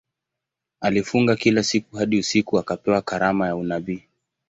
[0.81, 4.03] Alifunga kila siku hadi usiku akapewa karama ya unabii.